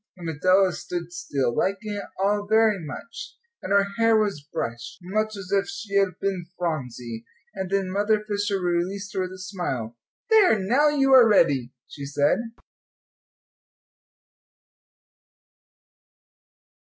[0.17, 5.37] And Adela stood still, liking it all very much; and her hair was brushed, much
[5.37, 9.95] as if she had been Phronsie, and then Mother Fisher released her with a smile.
[10.31, 12.39] "There, now you are ready," she said.